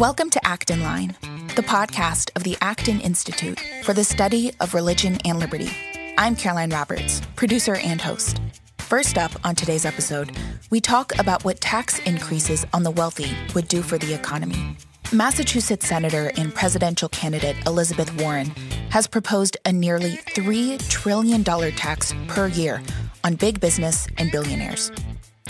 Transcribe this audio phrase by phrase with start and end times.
[0.00, 1.14] Welcome to Acton Line,
[1.56, 5.70] the podcast of the Acton Institute for the Study of Religion and Liberty.
[6.16, 8.40] I'm Caroline Roberts, producer and host.
[8.78, 10.34] First up on today's episode,
[10.70, 14.74] we talk about what tax increases on the wealthy would do for the economy.
[15.12, 18.46] Massachusetts Senator and presidential candidate Elizabeth Warren
[18.88, 22.80] has proposed a nearly $3 trillion tax per year
[23.22, 24.90] on big business and billionaires.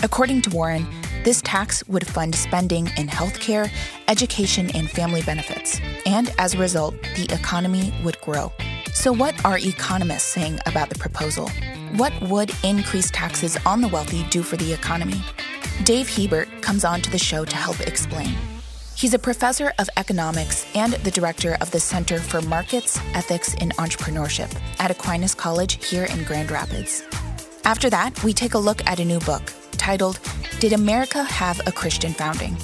[0.03, 0.89] According to Warren,
[1.25, 3.71] this tax would fund spending in healthcare,
[4.09, 5.81] education, and family benefits.
[6.07, 8.53] And as a result, the economy would grow.
[8.95, 11.51] So, what are economists saying about the proposal?
[11.97, 15.23] What would increased taxes on the wealthy do for the economy?
[15.85, 18.35] Dave Hebert comes on to the show to help explain.
[18.97, 23.75] He's a professor of economics and the director of the Center for Markets, Ethics, and
[23.77, 27.03] Entrepreneurship at Aquinas College here in Grand Rapids.
[27.65, 29.53] After that, we take a look at a new book
[29.91, 30.21] titled
[30.61, 32.57] Did America Have a Christian Founding?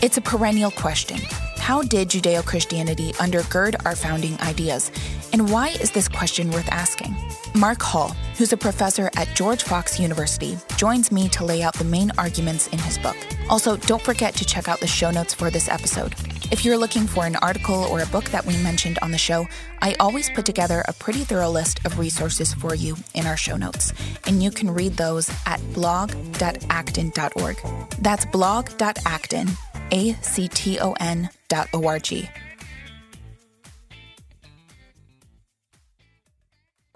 [0.00, 1.18] It's a perennial question.
[1.56, 4.92] How did Judeo Christianity undergird our founding ideas?
[5.32, 7.16] And why is this question worth asking?
[7.56, 11.84] Mark Hall, who's a professor at George Fox University, joins me to lay out the
[11.84, 13.16] main arguments in his book.
[13.50, 16.14] Also, don't forget to check out the show notes for this episode.
[16.50, 19.46] If you're looking for an article or a book that we mentioned on the show,
[19.82, 23.56] I always put together a pretty thorough list of resources for you in our show
[23.56, 23.92] notes,
[24.26, 27.56] and you can read those at blog.acton.org.
[28.00, 29.48] That's blog.acton,
[29.92, 32.28] A C T O N dot O R G.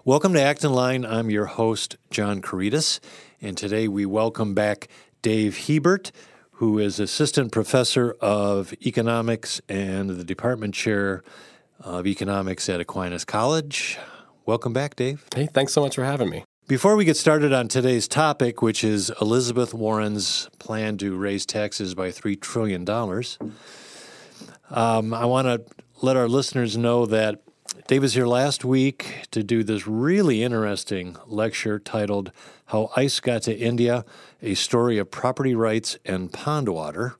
[0.05, 1.05] Welcome to Acton Line.
[1.05, 2.99] I'm your host, John Couretas,
[3.41, 4.89] and today we welcome back
[5.21, 6.11] Dave Hebert,
[6.51, 11.23] who is Assistant Professor of Economics and the Department Chair
[11.79, 13.97] of Economics at Aquinas College.
[14.45, 15.25] Welcome back, Dave.
[15.33, 16.43] Hey, thanks so much for having me.
[16.65, 21.93] Before we get started on today's topic, which is Elizabeth Warren's plan to raise taxes
[21.93, 22.89] by $3 trillion,
[24.69, 25.61] um, I want to
[26.01, 27.41] let our listeners know that
[27.87, 32.31] Dave was here last week to do this really interesting lecture titled
[32.67, 34.05] How Ice Got to India
[34.41, 37.17] A Story of Property Rights and Pond Water.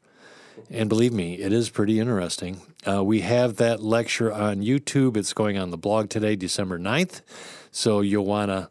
[0.70, 2.62] And believe me, it is pretty interesting.
[2.88, 5.18] Uh, we have that lecture on YouTube.
[5.18, 7.20] It's going on the blog today, December 9th.
[7.72, 8.70] So you'll want to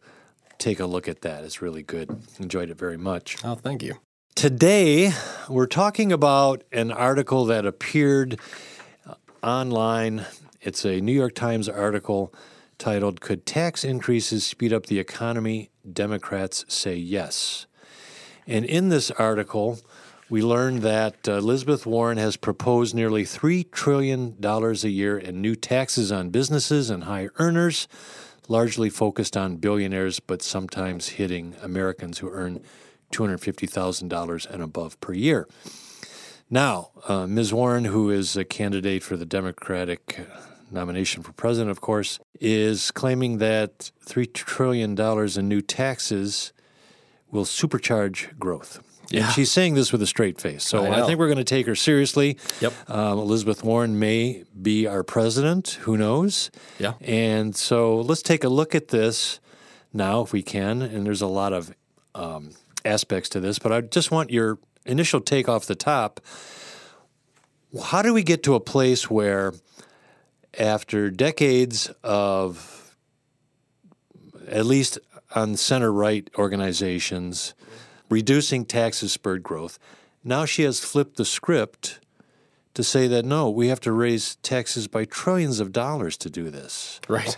[0.62, 1.44] take a look at that.
[1.44, 2.22] It's really good.
[2.38, 3.36] Enjoyed it very much.
[3.44, 3.94] Oh, thank you.
[4.34, 5.12] Today,
[5.48, 8.40] we're talking about an article that appeared
[9.42, 10.24] online
[10.64, 12.32] it's a New York Times article
[12.78, 15.70] titled Could Tax Increases Speed Up the Economy?
[15.92, 17.66] Democrats Say Yes.
[18.46, 19.80] And in this article,
[20.30, 25.56] we learned that uh, Elizabeth Warren has proposed nearly $3 trillion a year in new
[25.56, 27.88] taxes on businesses and high earners,
[28.48, 32.60] largely focused on billionaires, but sometimes hitting Americans who earn
[33.12, 35.47] $250,000 and above per year.
[36.50, 37.54] Now, uh, Ms.
[37.54, 40.26] Warren, who is a candidate for the Democratic
[40.70, 46.53] nomination for president, of course, is claiming that $3 trillion in new taxes
[47.30, 48.82] will supercharge growth.
[49.12, 49.24] Yeah.
[49.24, 50.64] And she's saying this with a straight face.
[50.64, 52.38] So I, I think we're going to take her seriously.
[52.60, 52.90] Yep.
[52.90, 55.78] Um, Elizabeth Warren may be our president.
[55.82, 56.50] Who knows?
[56.78, 56.94] Yeah.
[57.00, 59.40] And so let's take a look at this
[59.92, 60.82] now, if we can.
[60.82, 61.74] And there's a lot of
[62.14, 62.50] um,
[62.84, 66.20] aspects to this, but I just want your initial take off the top.
[67.84, 69.54] How do we get to a place where
[70.58, 72.96] after decades of
[74.48, 74.98] at least
[75.34, 77.54] on center right organizations
[78.12, 79.78] reducing taxes spurred growth,
[80.22, 81.98] now she has flipped the script
[82.74, 86.50] to say that no, we have to raise taxes by trillions of dollars to do
[86.50, 87.00] this.
[87.08, 87.36] Right.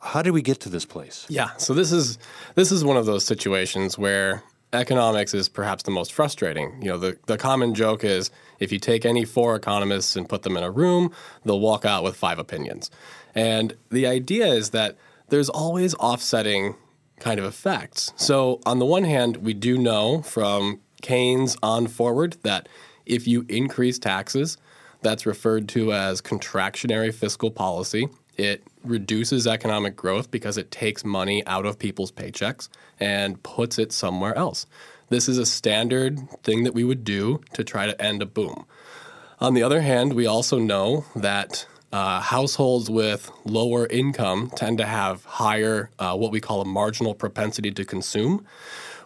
[0.00, 1.26] How did we get to this place?
[1.28, 2.18] Yeah, so this is
[2.56, 6.80] this is one of those situations where economics is perhaps the most frustrating.
[6.82, 10.42] You know, the, the common joke is if you take any four economists and put
[10.42, 11.12] them in a room,
[11.44, 12.90] they'll walk out with five opinions.
[13.34, 14.96] And the idea is that
[15.28, 16.74] there's always offsetting
[17.22, 18.12] kind of effects.
[18.16, 22.68] So, on the one hand, we do know from Keynes on forward that
[23.06, 24.58] if you increase taxes,
[25.02, 28.08] that's referred to as contractionary fiscal policy.
[28.36, 33.92] It reduces economic growth because it takes money out of people's paychecks and puts it
[33.92, 34.66] somewhere else.
[35.08, 38.64] This is a standard thing that we would do to try to end a boom.
[39.40, 44.86] On the other hand, we also know that uh, households with lower income tend to
[44.86, 48.44] have higher, uh, what we call a marginal propensity to consume,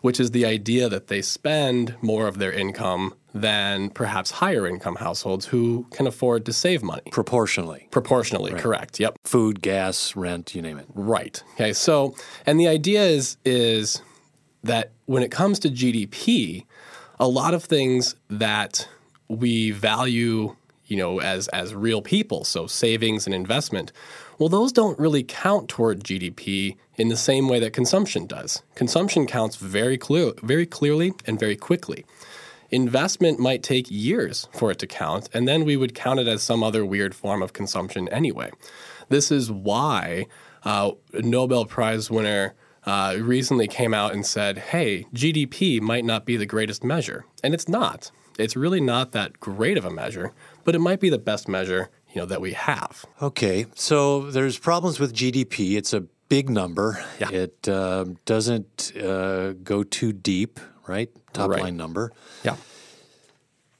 [0.02, 4.96] which is the idea that they spend more of their income than perhaps higher income
[4.96, 7.02] households who can afford to save money.
[7.10, 7.88] Proportionally.
[7.90, 8.62] Proportionally, right.
[8.62, 8.98] correct.
[9.00, 9.18] Yep.
[9.24, 10.86] Food, gas, rent, you name it.
[10.94, 11.42] Right.
[11.54, 11.72] Okay.
[11.72, 12.14] So,
[12.46, 14.00] and the idea is is
[14.62, 16.64] that when it comes to GDP,
[17.18, 18.88] a lot of things that
[19.28, 20.56] we value
[20.86, 23.92] you know, as as real people, so savings and investment.
[24.38, 28.62] Well, those don't really count toward GDP in the same way that consumption does.
[28.74, 32.04] Consumption counts very clear, very clearly and very quickly.
[32.70, 36.42] Investment might take years for it to count, and then we would count it as
[36.42, 38.50] some other weird form of consumption anyway.
[39.08, 40.26] This is why
[40.64, 42.54] uh, Nobel Prize winner
[42.84, 47.24] uh, recently came out and said, hey, GDP might not be the greatest measure.
[47.42, 48.10] And it's not.
[48.38, 50.32] It's really not that great of a measure,
[50.66, 53.06] but it might be the best measure you know, that we have.
[53.22, 55.76] Okay, so there's problems with GDP.
[55.76, 57.02] It's a big number.
[57.20, 57.30] Yeah.
[57.30, 60.58] It uh, doesn't uh, go too deep,
[60.88, 61.08] right?
[61.32, 61.62] Top Right.
[61.62, 62.12] line number.
[62.42, 62.56] Yeah.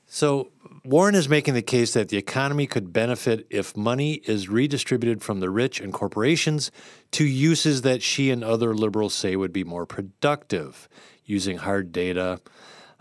[0.07, 0.53] So
[0.85, 5.41] Warren is making the case that the economy could benefit if money is redistributed from
[5.41, 6.71] the rich and corporations
[7.11, 10.89] to uses that she and other liberals say would be more productive,
[11.25, 12.41] using hard data.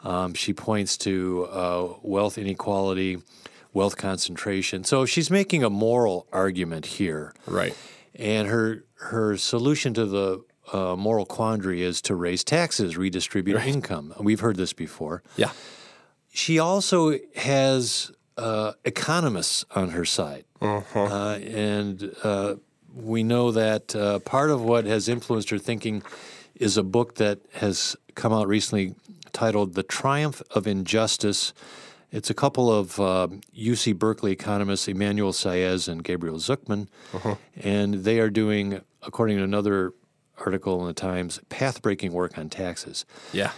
[0.03, 3.19] Um, she points to uh, wealth inequality,
[3.75, 4.83] wealth concentration.
[4.83, 7.33] So she's making a moral argument here.
[7.45, 7.75] Right.
[8.15, 10.43] And her her solution to the
[10.73, 14.13] uh, moral quandary is to raise taxes, redistribute income.
[14.19, 15.21] We've heard this before.
[15.35, 15.51] Yeah.
[16.33, 20.45] She also has uh, economists on her side.
[20.61, 22.55] Uh, and uh,
[22.95, 26.01] we know that uh, part of what has influenced her thinking
[26.55, 28.95] is a book that has come out recently
[29.33, 31.53] titled The Triumph of Injustice.
[32.11, 36.87] It's a couple of uh, UC Berkeley economists, Emmanuel Saez and Gabriel Zucman,
[37.61, 39.93] and they are doing, according to another
[40.37, 43.51] article in the Times, path breaking work on taxes Yeah.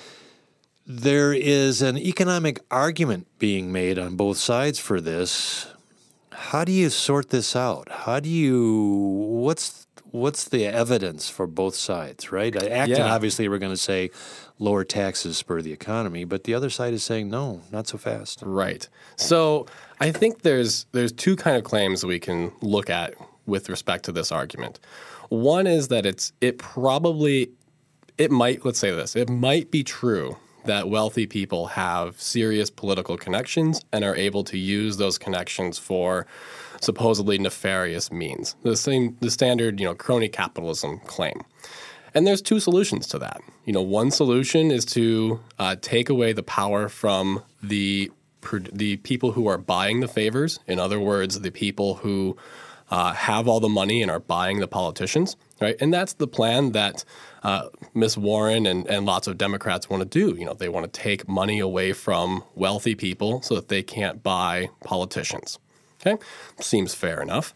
[0.86, 5.68] there is an economic argument being made on both sides for this.
[6.32, 7.90] How do you sort this out?
[7.90, 8.72] How do you
[9.44, 9.87] what's
[10.18, 12.56] what's the evidence for both sides, right?
[12.56, 13.14] Acton Yeah.
[13.14, 14.10] obviously we're going to say
[14.60, 18.42] lower taxes spur the economy, but the other side is saying no, not so fast.
[18.44, 18.88] Right.
[19.16, 19.68] So
[20.00, 23.14] I think there's there's two kind of claims we can look at
[23.46, 24.80] with respect to this argument.
[25.30, 27.50] One is that it's it probably
[28.18, 30.38] it might let's say this it might be true
[30.68, 36.26] that wealthy people have serious political connections and are able to use those connections for
[36.82, 38.56] supposedly nefarious means.
[38.64, 41.42] The same the standard you know crony capitalism claim.
[42.14, 43.42] And there's two solutions to that.
[43.66, 48.12] You know, one solution is to uh, take away the power from the
[48.72, 50.60] the people who are buying the favors.
[50.68, 52.38] In other words, the people who
[52.90, 55.76] uh, have all the money and are buying the politicians, right?
[55.82, 57.04] And that's the plan that
[57.44, 60.38] uh, Miss Warren and, and lots of Democrats want to do.
[60.38, 64.24] You know, they want to take money away from wealthy people so that they can't
[64.24, 65.60] buy politicians.
[66.02, 66.22] Okay,
[66.60, 67.54] seems fair enough.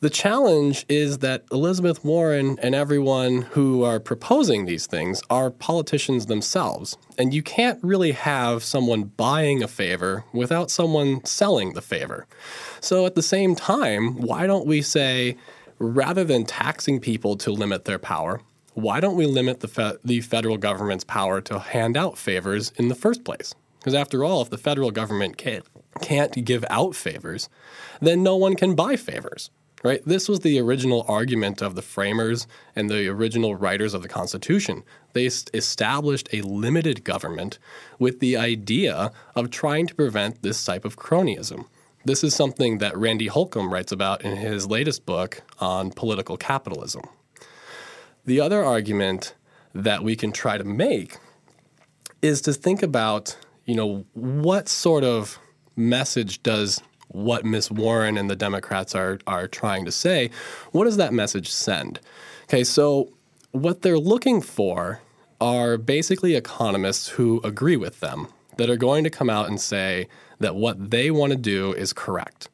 [0.00, 6.26] The challenge is that Elizabeth Warren and everyone who are proposing these things are politicians
[6.26, 6.98] themselves.
[7.16, 12.26] And you can't really have someone buying a favor without someone selling the favor.
[12.80, 15.38] So at the same time, why don't we say,
[15.78, 18.42] rather than taxing people to limit their power,
[18.76, 22.88] why don't we limit the, fe- the federal government's power to hand out favors in
[22.88, 23.54] the first place?
[23.78, 25.64] Because after all, if the federal government can't,
[26.02, 27.48] can't give out favors,
[28.00, 29.50] then no one can buy favors
[29.84, 30.02] right?
[30.04, 34.82] This was the original argument of the framers and the original writers of the Constitution.
[35.12, 37.58] They established a limited government
[37.98, 41.66] with the idea of trying to prevent this type of cronyism.
[42.04, 47.02] This is something that Randy Holcombe writes about in his latest book on political capitalism.
[48.26, 49.34] The other argument
[49.74, 51.16] that we can try to make
[52.22, 55.38] is to think about, you know, what sort of
[55.76, 60.30] message does what Miss Warren and the Democrats are are trying to say,
[60.72, 62.00] what does that message send?
[62.44, 63.12] Okay, so
[63.52, 65.00] what they're looking for
[65.40, 70.08] are basically economists who agree with them that are going to come out and say
[70.40, 72.48] that what they want to do is correct.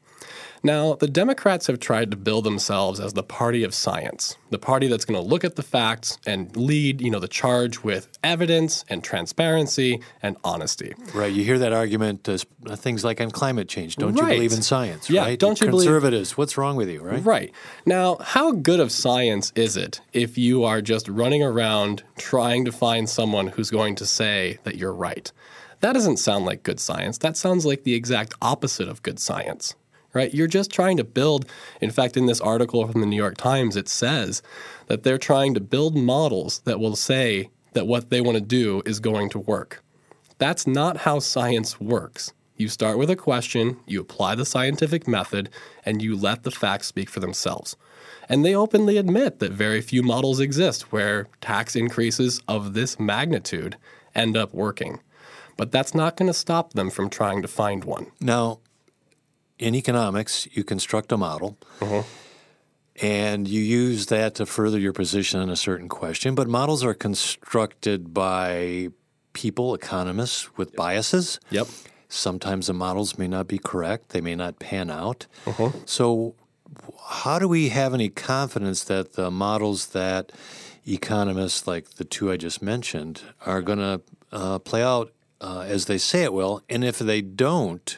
[0.64, 4.86] Now, the Democrats have tried to build themselves as the party of science, the party
[4.86, 8.84] that's going to look at the facts and lead, you know, the charge with evidence
[8.88, 10.94] and transparency and honesty.
[11.14, 11.32] Right.
[11.32, 12.38] You hear that argument, uh,
[12.76, 13.96] things like on climate change.
[13.96, 15.10] Don't you believe in science?
[15.10, 15.38] Yeah, right?
[15.38, 17.24] don't you believe- Conservatives, what's wrong with you, right?
[17.24, 17.52] Right.
[17.84, 22.72] Now, how good of science is it if you are just running around trying to
[22.72, 25.32] find someone who's going to say that you're right?
[25.80, 27.18] That doesn't sound like good science.
[27.18, 29.74] That sounds like the exact opposite of good science.
[30.14, 30.34] Right?
[30.34, 31.46] You're just trying to build,
[31.80, 34.42] in fact, in this article from the New York Times, it says
[34.88, 38.82] that they're trying to build models that will say that what they want to do
[38.84, 39.82] is going to work.
[40.38, 42.32] That's not how science works.
[42.56, 45.48] You start with a question, you apply the scientific method,
[45.84, 47.76] and you let the facts speak for themselves.
[48.28, 53.76] And they openly admit that very few models exist where tax increases of this magnitude
[54.14, 55.00] end up working.
[55.56, 58.12] But that's not going to stop them from trying to find one.
[58.20, 58.60] Now,
[59.62, 61.56] in economics, you construct a model.
[63.00, 66.34] And you use that to further your position on a certain question.
[66.34, 68.88] But models are constructed by
[69.32, 71.40] people, economists, with biases.
[71.50, 71.68] Yep.
[72.08, 75.26] Sometimes the models may not be correct, they may not pan out.
[75.86, 76.34] So,
[77.08, 80.32] how do we have any confidence that the models that
[80.86, 84.00] economists like the two I just mentioned are going to
[84.32, 86.62] uh, play out uh, as they say it will?
[86.68, 87.96] And if they don't,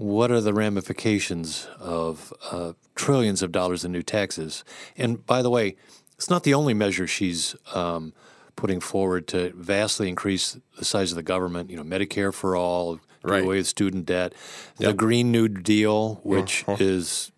[0.00, 4.64] what are the ramifications of uh, trillions of dollars in new taxes?
[4.96, 5.76] And by the way,
[6.16, 8.14] it's not the only measure she's um,
[8.56, 11.68] putting forward to vastly increase the size of the government.
[11.70, 13.00] You know, Medicare for all, do
[13.32, 14.32] away with student debt,
[14.78, 16.76] the Green New Deal, which Uh-huh.
[16.80, 17.30] is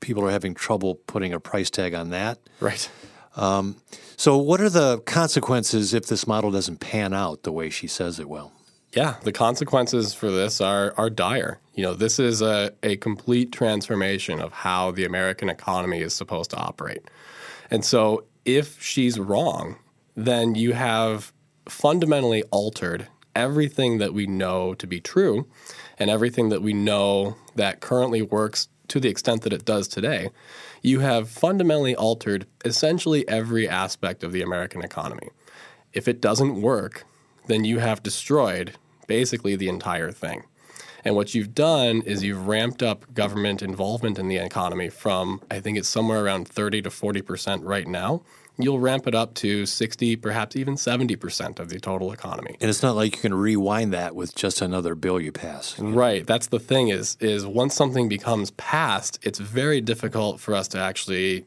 [0.00, 2.38] people are having trouble putting a price tag on that.
[2.58, 2.90] Right.
[4.16, 8.18] So, what are the consequences if this model doesn't pan out the way she says
[8.18, 8.52] it will?
[8.92, 11.60] Yeah, the consequences for this are are dire.
[11.74, 16.50] You know, this is a, a complete transformation of how the American economy is supposed
[16.50, 17.02] to operate.
[17.70, 19.76] And so if she's wrong,
[20.16, 21.32] then you have
[21.68, 23.06] fundamentally altered
[23.36, 25.46] everything that we know to be true
[25.98, 30.30] and everything that we know that currently works to the extent that it does today.
[30.82, 35.28] You have fundamentally altered essentially every aspect of the American economy.
[35.92, 37.04] If it doesn't work,
[37.50, 38.72] then you have destroyed
[39.06, 40.44] basically the entire thing.
[41.04, 45.60] And what you've done is you've ramped up government involvement in the economy from, I
[45.60, 48.22] think it's somewhere around 30 to 40% right now.
[48.58, 52.56] You'll ramp it up to 60, perhaps even 70% of the total economy.
[52.60, 55.78] And it's not like you can rewind that with just another bill you pass.
[55.78, 56.26] Right.
[56.26, 60.78] That's the thing is is once something becomes passed, it's very difficult for us to
[60.78, 61.46] actually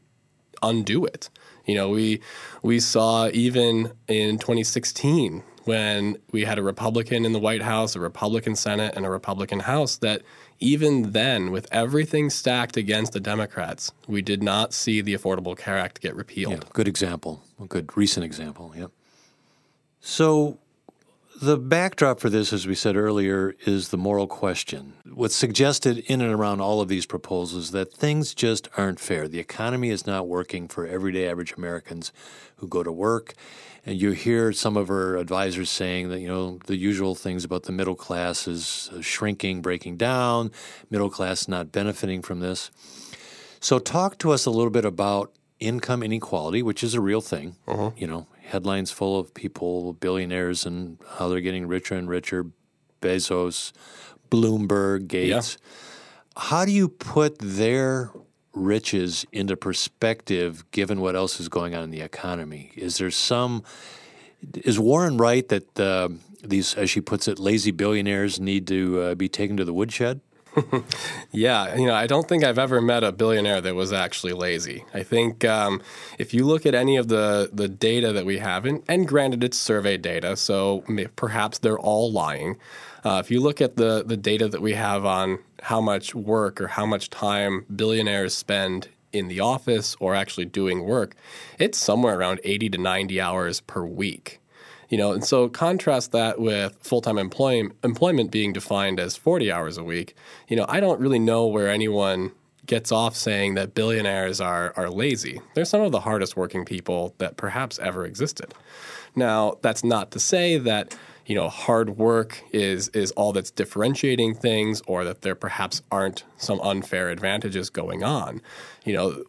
[0.63, 1.29] undo it.
[1.65, 2.21] You know, we
[2.63, 7.99] we saw even in 2016 when we had a Republican in the White House, a
[7.99, 10.21] Republican Senate, and a Republican House that
[10.59, 15.77] even then, with everything stacked against the Democrats, we did not see the Affordable Care
[15.77, 16.53] Act get repealed.
[16.53, 17.43] Yeah, good example.
[17.61, 18.73] A good recent example.
[18.75, 18.91] Yep.
[19.99, 20.59] So
[21.41, 24.93] the backdrop for this, as we said earlier, is the moral question.
[25.11, 29.27] What's suggested in and around all of these proposals that things just aren't fair.
[29.27, 32.13] The economy is not working for everyday average Americans
[32.57, 33.33] who go to work.
[33.85, 37.63] And you hear some of her advisors saying that, you know, the usual things about
[37.63, 40.51] the middle class is uh, shrinking, breaking down,
[40.89, 42.71] middle class not benefiting from this.
[43.59, 47.55] So, talk to us a little bit about income inequality, which is a real thing.
[47.97, 52.45] You know, headlines full of people, billionaires, and how they're getting richer and richer.
[53.01, 53.73] Bezos,
[54.29, 55.57] Bloomberg, Gates.
[56.37, 58.11] How do you put their
[58.53, 62.71] riches into perspective given what else is going on in the economy?
[62.75, 63.63] Is there some.
[64.55, 66.09] Is Warren right that uh,
[66.43, 70.21] these, as she puts it, lazy billionaires need to uh, be taken to the woodshed?
[71.31, 74.85] Yeah, you know, I don't think I've ever met a billionaire that was actually lazy.
[74.93, 75.81] I think um,
[76.19, 79.43] if you look at any of the the data that we have, and, and granted
[79.43, 80.83] it's survey data, so
[81.15, 82.57] perhaps they're all lying.
[83.03, 86.61] Uh, if you look at the the data that we have on how much work
[86.61, 91.15] or how much time billionaires spend in the office or actually doing work,
[91.59, 94.39] it's somewhere around 80 to 90 hours per week.
[94.89, 99.77] You know, and so contrast that with full-time employment employment being defined as 40 hours
[99.77, 100.15] a week.
[100.47, 102.31] You know, I don't really know where anyone
[102.65, 105.41] gets off saying that billionaires are are lazy.
[105.53, 108.53] They're some of the hardest working people that perhaps ever existed.
[109.15, 114.35] Now, that's not to say that you know hard work is is all that's differentiating
[114.35, 118.41] things or that there perhaps aren't some unfair advantages going on.
[118.83, 119.23] You know,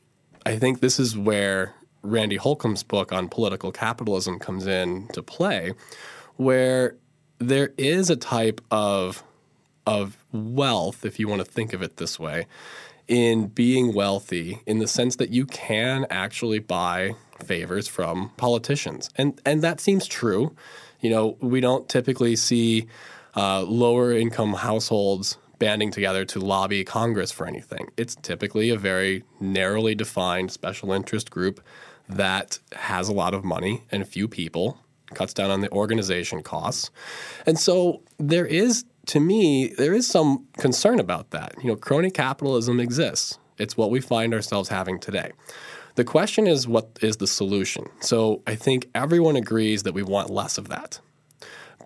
[0.45, 5.73] I think this is where Randy Holcombe's book on political capitalism comes in to play,
[6.37, 6.97] where
[7.39, 9.23] there is a type of
[9.87, 12.47] of wealth, if you want to think of it this way,
[13.07, 19.11] in being wealthy in the sense that you can actually buy favors from politicians.
[19.17, 20.55] And and that seems true.
[21.05, 22.87] You know, we don't typically see
[23.37, 27.91] uh, lower income households banding together to lobby Congress for anything.
[27.99, 31.61] It's typically a very narrowly defined special interest group
[32.09, 34.79] that has a lot of money and few people,
[35.13, 36.91] cuts down on the organization costs.
[37.45, 41.55] And so there is, to me, there is some concern about that.
[41.63, 43.39] You know, crony capitalism exists.
[43.59, 45.33] It's what we find ourselves having today.
[45.97, 47.87] The question is, what is the solution?
[48.01, 51.01] So I think everyone agrees that we want less of that.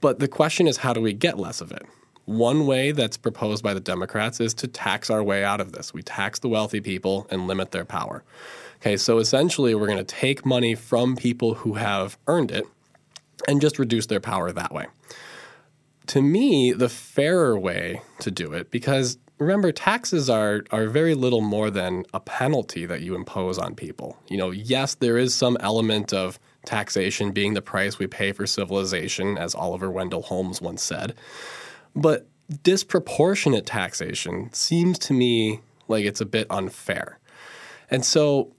[0.00, 1.82] But the question is, how do we get less of it?
[2.24, 5.92] One way that's proposed by the Democrats is to tax our way out of this.
[5.92, 8.22] We tax the wealthy people and limit their power.
[8.80, 12.64] Okay, so essentially, we're going to take money from people who have earned it
[13.46, 14.86] and just reduce their power that way.
[16.08, 21.40] to me, the fairer way to do it, because remember, taxes are are very little
[21.40, 24.16] more than a penalty that you impose on people.
[24.28, 28.46] You know, yes, there is some element of taxation being the price we pay for
[28.46, 31.14] civilization, as Oliver Wendell Holmes once said.
[31.94, 32.28] But
[32.62, 37.18] disproportionate taxation seems to me like it's a bit unfair.
[37.90, 38.54] And so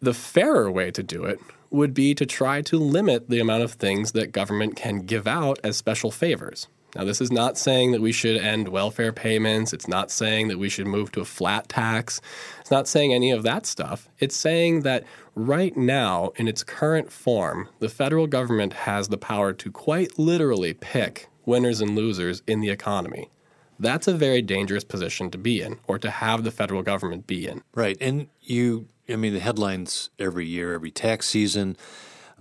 [0.00, 3.72] the fairer way to do it would be to try to limit the amount of
[3.72, 6.66] things that government can give out as special favors.
[6.94, 9.72] Now, this is not saying that we should end welfare payments.
[9.72, 12.20] It's not saying that we should move to a flat tax.
[12.60, 14.08] It's not saying any of that stuff.
[14.18, 15.04] It's saying that
[15.34, 20.72] right now, in its current form, the federal government has the power to quite literally
[20.72, 23.30] pick winners and losers in the economy.
[23.78, 27.46] That's a very dangerous position to be in or to have the federal government be
[27.46, 27.62] in.
[27.74, 27.96] Right.
[28.00, 31.76] And you, I mean, the headlines every year, every tax season,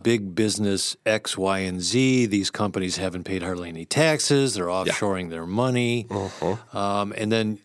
[0.02, 2.28] big business X, Y, and Z.
[2.28, 4.54] These companies haven't paid hardly any taxes.
[4.54, 5.30] They're offshoring yeah.
[5.30, 6.08] their money.
[6.10, 6.78] Uh-huh.
[6.78, 7.60] Um, and then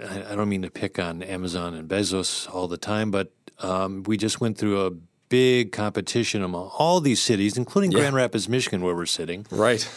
[0.00, 4.16] I don't mean to pick on Amazon and Bezos all the time, but um, we
[4.16, 4.90] just went through a
[5.28, 8.00] big competition among all these cities, including yeah.
[8.00, 9.46] Grand Rapids, Michigan, where we're sitting.
[9.50, 9.88] Right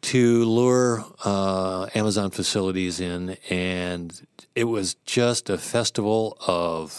[0.00, 6.92] to lure uh, Amazon facilities in, and it was just a festival of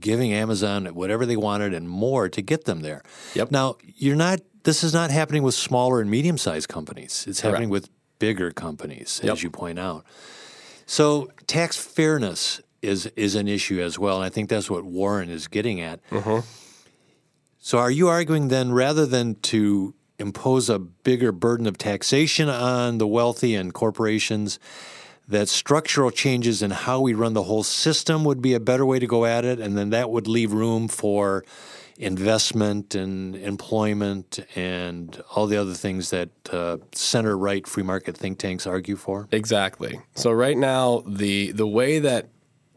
[0.00, 3.02] giving Amazon whatever they wanted and more to get them there.
[3.34, 3.50] Yep.
[3.50, 4.40] Now you're not.
[4.64, 7.24] This is not happening with smaller and medium-sized companies.
[7.26, 7.54] It's Correct.
[7.54, 7.88] happening with
[8.18, 9.34] bigger companies, yep.
[9.34, 10.04] as you point out.
[10.84, 15.30] So tax fairness is is an issue as well, and I think that's what Warren
[15.30, 16.00] is getting at.
[16.10, 16.40] Mm-hmm.
[17.58, 22.98] So, are you arguing then, rather than to impose a bigger burden of taxation on
[22.98, 24.58] the wealthy and corporations,
[25.28, 28.98] that structural changes in how we run the whole system would be a better way
[28.98, 31.44] to go at it, and then that would leave room for
[31.98, 38.38] investment and employment and all the other things that uh, center right free market think
[38.38, 39.28] tanks argue for.
[39.32, 40.00] Exactly.
[40.14, 42.28] So right now, the the way that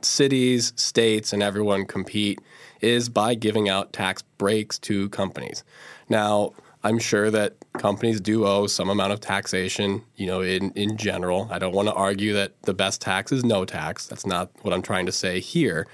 [0.02, 2.40] cities, states, and everyone compete
[2.82, 5.64] is by giving out tax breaks to companies.
[6.10, 10.98] Now I'm sure that companies do owe some amount of taxation, you know, in, in
[10.98, 11.48] general.
[11.52, 14.08] I don't want to argue that the best tax is no tax.
[14.08, 15.88] That's not what I'm trying to say here.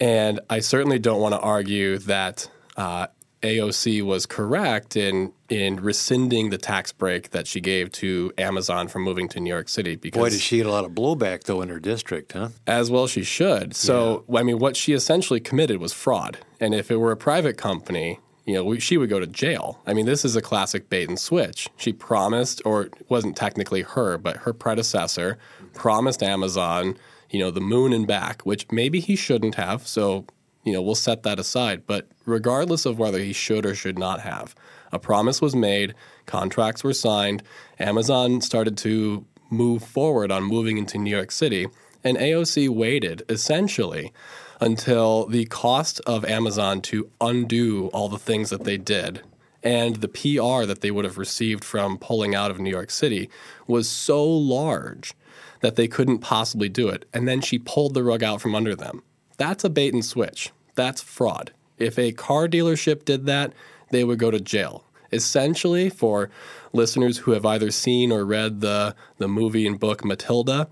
[0.00, 3.08] And I certainly don't want to argue that uh,
[3.42, 9.00] AOC was correct in in rescinding the tax break that she gave to Amazon for
[9.00, 9.96] moving to New York City.
[9.96, 12.50] Because boy, did she get a lot of blowback though in her district, huh?
[12.66, 13.74] As well, she should.
[13.74, 14.40] So, yeah.
[14.40, 16.38] I mean, what she essentially committed was fraud.
[16.60, 19.80] And if it were a private company, you know, we, she would go to jail.
[19.86, 21.68] I mean, this is a classic bait and switch.
[21.76, 25.38] She promised, or it wasn't technically her, but her predecessor
[25.72, 26.98] promised Amazon,
[27.30, 29.86] you know, the moon and back, which maybe he shouldn't have.
[29.86, 30.24] So,
[30.64, 31.86] you know, we'll set that aside.
[31.86, 34.56] But regardless of whether he should or should not have,
[34.90, 35.94] a promise was made,
[36.26, 37.44] contracts were signed,
[37.78, 41.68] Amazon started to move forward on moving into New York City,
[42.02, 44.12] and AOC waited essentially
[44.60, 49.22] until the cost of Amazon to undo all the things that they did
[49.62, 53.28] and the PR that they would have received from pulling out of New York City
[53.66, 55.12] was so large
[55.60, 57.04] that they couldn't possibly do it.
[57.12, 59.02] And then she pulled the rug out from under them.
[59.36, 60.50] That's a bait and switch.
[60.74, 61.52] That's fraud.
[61.78, 63.52] If a car dealership did that,
[63.90, 64.84] they would go to jail.
[65.12, 66.30] Essentially, for
[66.72, 70.68] listeners who have either seen or read the, the movie and book Matilda,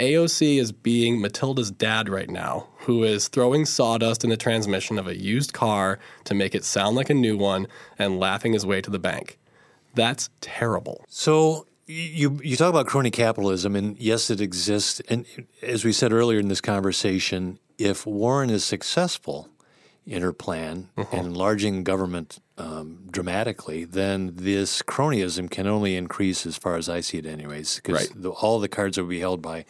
[0.00, 5.06] AOC is being Matilda's dad right now, who is throwing sawdust in the transmission of
[5.06, 7.66] a used car to make it sound like a new one
[7.98, 9.38] and laughing his way to the bank.
[9.94, 11.04] That's terrible.
[11.06, 15.00] So you you talk about crony capitalism, and yes, it exists.
[15.08, 15.26] And
[15.62, 19.49] as we said earlier in this conversation, if Warren is successful
[20.10, 26.56] in her plan and enlarging government um, dramatically, then this cronyism can only increase as
[26.56, 28.26] far as I see it, anyways, because right.
[28.26, 29.64] all the cards will be held by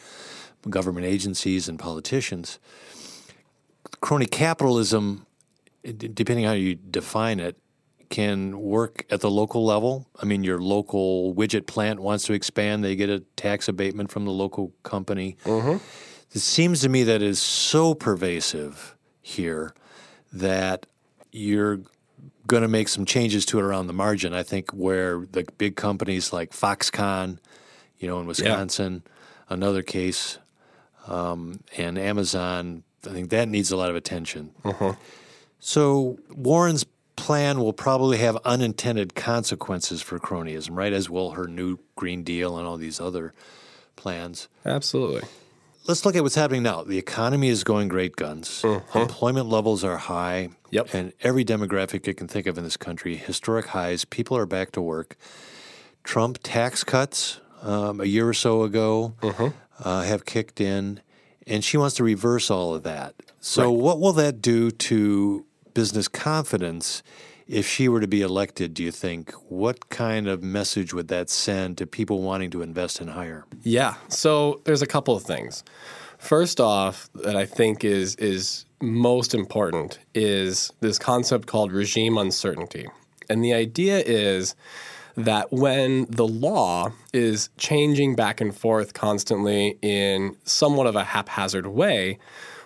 [0.67, 2.57] government agencies and politicians.
[4.01, 5.27] Crony capitalism,
[5.83, 7.55] depending how you define it,
[8.09, 10.07] can work at the local level.
[10.19, 14.25] I mean, your local widget plant wants to expand, they get a tax abatement from
[14.25, 15.37] the local company.
[15.45, 15.77] Mm-hmm.
[16.33, 19.75] It seems to me that is so pervasive here
[20.31, 20.85] that
[21.31, 21.81] you're
[22.47, 24.33] going to make some changes to it around the margin.
[24.33, 27.37] I think where the big companies like Foxconn,
[27.99, 29.53] you know, in Wisconsin, yeah.
[29.53, 30.37] another case,
[31.07, 34.51] um, and Amazon, I think that needs a lot of attention.
[34.63, 34.93] Uh-huh.
[35.59, 40.93] So Warren's plan will probably have unintended consequences for cronyism, right?
[40.93, 43.33] As will her new Green Deal and all these other
[43.95, 44.47] plans.
[44.65, 45.27] Absolutely
[45.87, 46.83] let's look at what's happening now.
[46.83, 48.63] The economy is going great guns.
[48.63, 48.99] Uh-huh.
[48.99, 50.49] Employment levels are high.
[50.71, 50.93] Yep.
[50.93, 54.05] And every demographic you can think of in this country, historic highs.
[54.05, 55.17] People are back to work.
[56.03, 59.13] Trump tax cuts um, a year or so ago
[59.83, 61.01] uh, have kicked in,
[61.45, 63.13] and she wants to reverse all of that.
[63.39, 67.03] So, what will that do to business confidence
[67.47, 68.73] if she were to be elected?
[68.73, 69.31] Do you think?
[69.49, 73.45] What kind of message would that send to people wanting to invest and hire?
[73.63, 73.95] Yeah.
[74.07, 75.63] So there's a couple of things.
[76.17, 82.87] First off, that I think is is most important is this concept called regime uncertainty.
[83.29, 84.55] And the idea is
[85.15, 91.67] that when the law is changing back and forth constantly in somewhat of a haphazard
[91.67, 92.17] way,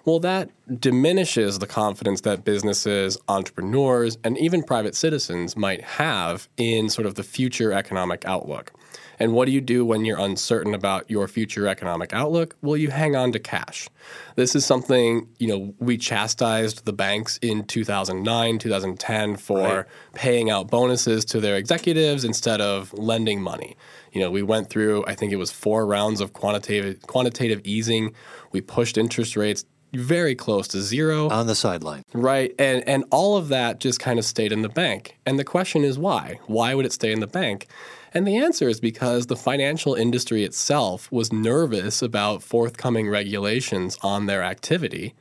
[0.06, 6.90] well, that diminishes the confidence that businesses, entrepreneurs, and even private citizens might have in
[6.90, 8.72] sort of the future economic outlook.
[9.18, 12.56] And what do you do when you're uncertain about your future economic outlook?
[12.62, 13.88] Well, you hang on to cash.
[14.36, 19.86] This is something, you know, we chastised the banks in 2009, 2010 for Right.
[20.14, 23.78] paying out bonuses to their executives instead of lending money.
[24.12, 28.14] You know, we went through, I think it was four rounds of quantitative quantitative easing.
[28.52, 29.66] We pushed interest rates
[30.00, 31.30] very close to zero.
[31.30, 32.04] On the sideline.
[32.14, 32.54] Right.
[32.60, 35.18] And and all of that just kind of stayed in the bank.
[35.26, 36.40] And the question is why?
[36.48, 37.68] Why would it stay in the bank?
[38.14, 44.26] And the answer is because the financial industry itself was nervous about forthcoming regulations on
[44.26, 45.14] their activity.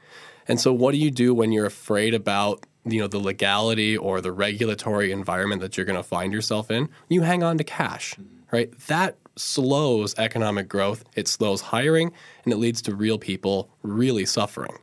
[0.47, 4.21] And so what do you do when you're afraid about you know the legality or
[4.21, 6.89] the regulatory environment that you're going to find yourself in?
[7.09, 8.15] You hang on to cash,
[8.53, 8.71] right?
[8.87, 12.13] That slows economic growth, it slows hiring,
[12.45, 14.77] and it leads to real people really suffering.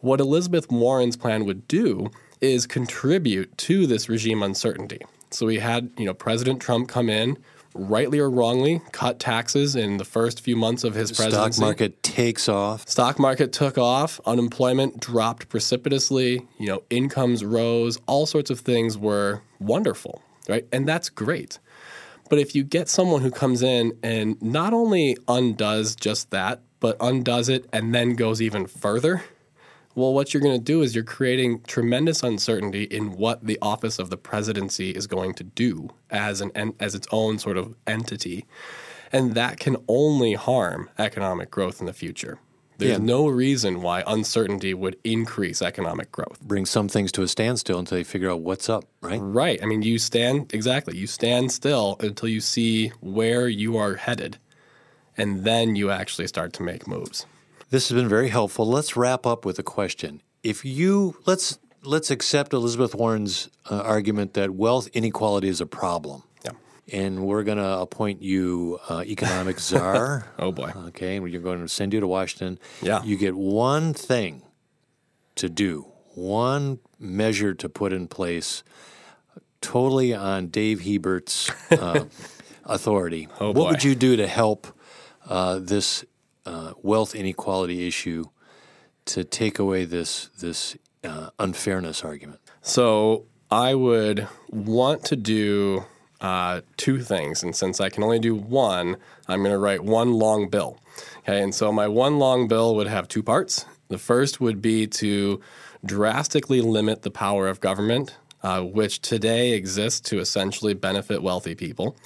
[0.00, 5.00] What Elizabeth Warren's plan would do is contribute to this regime uncertainty.
[5.30, 7.38] So we had, you know, President Trump come in,
[7.74, 11.56] rightly or wrongly, cut taxes in the first few months of his presidency.
[11.56, 12.86] Stock market takes off.
[12.88, 18.98] Stock market took off, unemployment dropped precipitously, you know, incomes rose, all sorts of things
[18.98, 20.66] were wonderful, right?
[20.72, 21.58] And that's great.
[22.32, 26.96] But if you get someone who comes in and not only undoes just that, but
[26.98, 29.22] undoes it and then goes even further,
[29.94, 33.98] well, what you're going to do is you're creating tremendous uncertainty in what the office
[33.98, 38.46] of the presidency is going to do as an as its own sort of entity,
[39.12, 42.38] and that can only harm economic growth in the future.
[42.78, 43.04] There's Yeah.
[43.04, 46.40] no reason why uncertainty would increase economic growth.
[46.40, 49.20] Bring some things to a standstill until you figure out what's up, right?
[49.22, 49.62] Right.
[49.62, 50.96] I mean, you stand exactly.
[50.96, 54.38] You stand still until you see where you are headed,
[55.16, 57.26] and then you actually start to make moves.
[57.70, 58.66] This has been very helpful.
[58.66, 60.20] Let's wrap up with a question.
[60.42, 66.22] If you let's let's accept Elizabeth Warren's uh, argument that wealth inequality is a problem.
[66.90, 70.26] And we're going to appoint you uh, economic czar.
[70.38, 70.72] Oh boy.
[70.88, 72.58] Okay, and we're going to send you to Washington.
[72.80, 73.02] Yeah.
[73.04, 74.42] You get one thing
[75.36, 78.62] to do, one measure to put in place,
[79.60, 82.04] totally on Dave Hebert's uh,
[82.64, 83.28] authority.
[83.40, 83.70] Oh, what boy.
[83.70, 84.66] would you do to help
[85.28, 86.04] uh, this
[86.44, 88.24] uh, wealth inequality issue
[89.04, 92.40] to take away this this uh, unfairness argument?
[92.60, 95.84] So I would want to do
[96.22, 98.96] uh, two things, and since I can only do one,
[99.28, 100.78] I'm going to write one long bill.
[101.18, 103.66] Okay, and so my one long bill would have two parts.
[103.88, 105.40] The first would be to
[105.84, 111.96] drastically limit the power of government, uh, which today exists to essentially benefit wealthy people.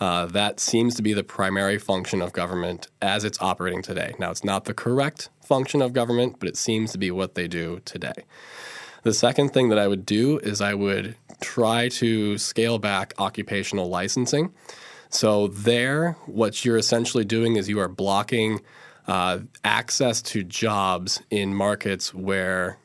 [0.00, 4.14] Uh, that seems to be the primary function of government as it's operating today.
[4.18, 7.48] Now, it's not the correct function of government, but it seems to be what they
[7.48, 8.24] do today.
[9.04, 13.88] The second thing that I would do is I would try to scale back occupational
[13.88, 14.52] licensing.
[15.10, 18.62] So, there, what you're essentially doing is you are blocking
[19.06, 22.78] uh, access to jobs in markets where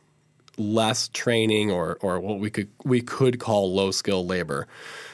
[0.58, 4.68] less training or, or what we could we could call low skill labor.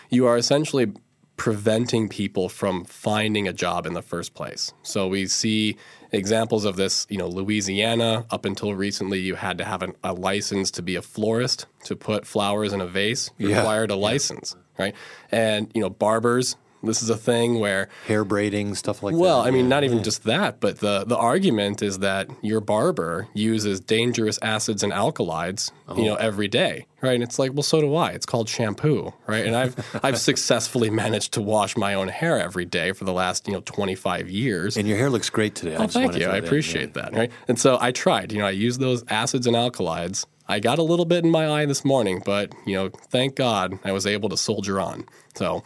[0.09, 0.91] You are essentially
[1.37, 4.73] preventing people from finding a job in the first place.
[4.83, 5.77] So we see
[6.11, 10.13] examples of this, you know, Louisiana, up until recently you had to have an, a
[10.13, 13.57] license to be a florist to put flowers in a vase, Yeah.
[13.57, 14.95] required a license, right?
[15.31, 19.27] And, you know, barbers, this is a thing where Hair braiding, stuff like well, that.
[19.27, 19.69] Well, I mean, Yeah.
[19.69, 24.83] not even just that, but the, the argument is that your barber uses dangerous acids
[24.83, 26.25] and alkalides, you know, uh-huh.
[26.27, 27.13] every day, right?
[27.15, 28.11] And it's like, well, so do I.
[28.11, 29.45] It's called shampoo, right?
[29.45, 33.47] And I've I've successfully managed to wash my own hair every day for the last
[33.47, 34.77] you know 25 years.
[34.77, 35.75] And your hair looks great today.
[35.75, 36.25] I Oh, thank you.
[36.27, 37.13] I appreciate that.
[37.13, 37.31] Right.
[37.47, 38.31] And so I tried.
[38.31, 40.25] You know, I used those acids and alkalides.
[40.47, 43.79] I got a little bit in my eye this morning, but you know, thank God
[43.83, 45.05] I was able to soldier on.
[45.35, 45.63] So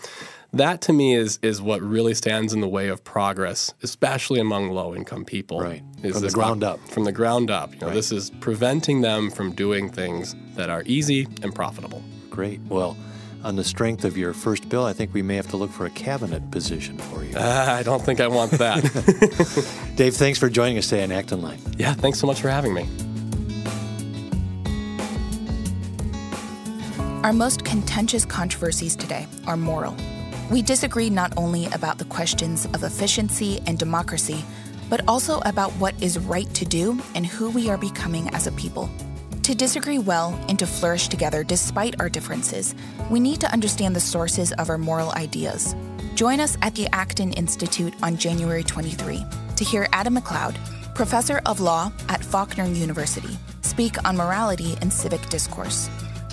[0.53, 4.69] that to me is is what really stands in the way of progress, especially among
[4.71, 5.59] low income people.
[5.59, 5.83] Right.
[6.03, 6.79] Is From the this ground up.
[6.89, 7.73] From the ground up.
[7.73, 12.03] You know, this is preventing them from doing things that are easy and profitable.
[12.29, 12.61] Great.
[12.61, 12.97] Well,
[13.43, 15.85] on the strength of your first bill, I think we may have to look for
[15.85, 17.35] a cabinet position for you.
[17.35, 18.83] Uh, I don't think I want that.
[19.95, 21.59] Dave, thanks for joining us today on Act Line.
[21.77, 22.87] Yeah, thanks so much for having me.
[27.23, 29.95] Our most contentious controversies today are moral.
[30.49, 34.43] We disagree not only about the questions of efficiency and democracy,
[34.89, 38.51] but also about what is right to do and who we are becoming as a
[38.53, 38.89] people.
[39.43, 42.73] To disagree well and to flourish together despite our differences,
[43.11, 45.75] we need to understand the sources of our moral ideas.
[46.15, 49.23] Join us at the Acton Institute on January 23
[49.55, 50.57] to hear Adam MacLeod,
[50.95, 55.91] professor of law at Faulkner University, speak on morality and civic discourse.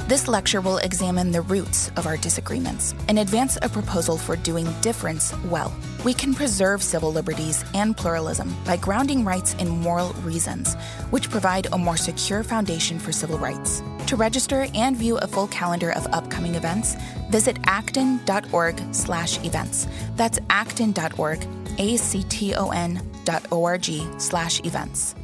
[0.08, 4.72] This lecture will examine the roots of our disagreements and advance a proposal for doing
[4.80, 5.74] difference well.
[6.04, 10.76] We can preserve civil liberties and pluralism by grounding rights in moral reasons,
[11.10, 13.82] which provide a more secure foundation for civil rights.
[14.06, 16.94] To register and view a full calendar of upcoming events,
[17.32, 19.88] visit acton.org/events.
[20.14, 25.16] That's acton.org, a c t o n dot o r g slash events.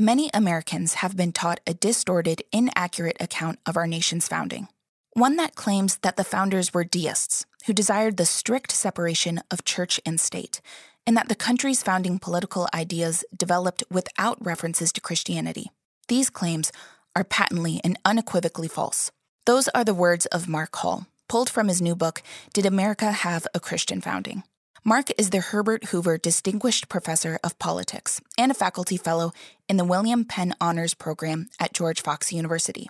[0.00, 4.68] Many Americans have been taught a distorted, inaccurate account of our nation's founding.
[5.14, 10.00] One that claims that the founders were deists who desired the strict separation of church
[10.06, 10.60] and state,
[11.04, 15.72] and that the country's founding political ideas developed without references to Christianity.
[16.06, 16.70] These claims
[17.16, 19.10] are patently and unequivocally false.
[19.46, 23.48] Those are the words of Mark Hall, pulled from his new book, Did America Have
[23.52, 24.44] a Christian Founding?
[24.84, 29.32] Mark is the Herbert Hoover Distinguished Professor of Politics and a faculty fellow
[29.68, 32.88] in the William Penn Honors Program at George Fox University.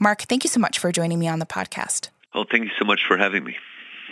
[0.00, 2.08] Mark, thank you so much for joining me on the podcast.
[2.34, 3.56] Well, thank you so much for having me.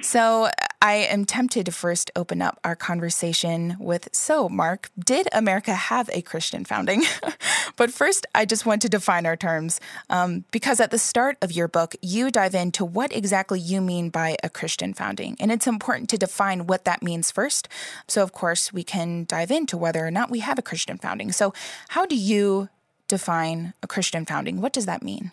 [0.02, 0.50] So,
[0.84, 6.10] I am tempted to first open up our conversation with So, Mark, did America have
[6.12, 7.04] a Christian founding?
[7.76, 11.52] but first, I just want to define our terms um, because at the start of
[11.52, 15.38] your book, you dive into what exactly you mean by a Christian founding.
[15.40, 17.66] And it's important to define what that means first.
[18.06, 21.32] So, of course, we can dive into whether or not we have a Christian founding.
[21.32, 21.54] So,
[21.88, 22.68] how do you
[23.08, 24.60] define a Christian founding?
[24.60, 25.32] What does that mean?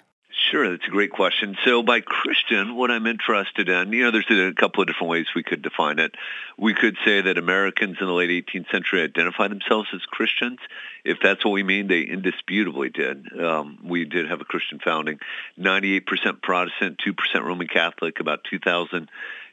[0.52, 1.56] Sure, that's a great question.
[1.64, 5.28] So by Christian, what I'm interested in, you know, there's a couple of different ways
[5.34, 6.14] we could define it.
[6.58, 10.60] We could say that Americans in the late 18th century identified themselves as Christians.
[11.06, 13.32] If that's what we mean, they indisputably did.
[13.40, 15.20] Um, we did have a Christian founding.
[15.58, 19.08] 98% Protestant, 2% Roman Catholic, about 2,000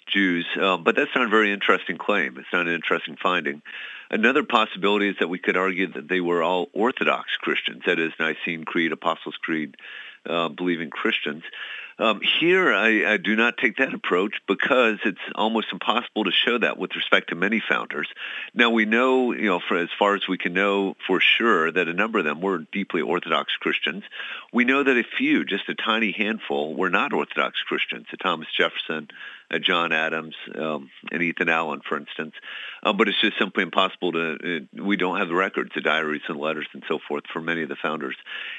[0.09, 0.47] Jews.
[0.61, 2.39] Um, but that's not a very interesting claim.
[2.39, 3.63] It's not an interesting finding.
[4.11, 8.13] Another possibility is that we could argue that they were all Orthodox Christians, that is,
[8.19, 9.77] Nicene Creed, Apostles' Creed,
[10.27, 11.43] uh, believing Christians.
[12.01, 16.57] Um, here, I, I, do not take that approach because it's almost impossible to show
[16.59, 18.07] that with respect to many founders.
[18.55, 21.89] Now, we know, you know, for as far as we can know for sure, that
[21.89, 24.05] a number of them were deeply Orthodox Christians.
[24.53, 28.07] We know that a few, just a tiny handful, were not Orthodox Christians.
[28.23, 29.09] Thomas Jefferson,
[29.51, 32.35] uh, John Adams, um, and Ethan Allen, for instance.
[32.83, 36.23] Uh, but it's just simply impossible to, uh, we don't have the records, the diaries
[36.29, 38.17] and letters and so forth for many of the founders.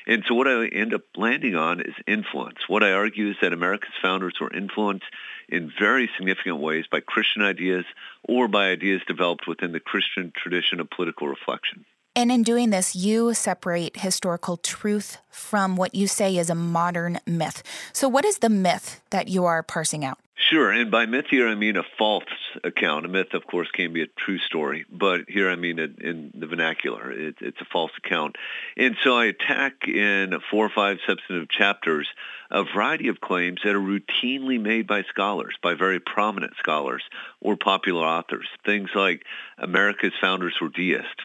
[0.08, 2.58] And so what I end up landing on is influence.
[2.68, 5.06] What I argue is that America's founders were influenced
[5.48, 7.86] in very significant ways by Christian ideas
[8.24, 11.86] or by ideas developed within the Christian tradition of political reflection.
[12.20, 17.22] And in doing this, you separate historical truth from what you say is a modern
[17.26, 17.64] myth.
[17.94, 20.20] So, what is the myth that you are parsing out?
[20.36, 22.26] Sure, and by myth here I mean a false
[22.62, 23.06] account.
[23.06, 26.32] A myth, of course, can be a true story, but here I mean it in
[26.34, 27.10] the vernacular.
[27.10, 28.36] It, it's a false account.
[28.76, 32.10] And so I attack in four or five substantive chapters
[32.52, 37.04] a variety of claims that are routinely made by scholars, by very prominent scholars
[37.40, 38.48] or popular authors.
[38.66, 39.24] Things like
[39.58, 41.24] America's founders were deists